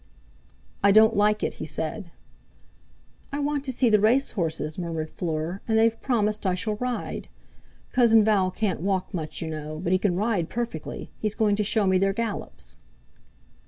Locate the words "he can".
9.93-10.15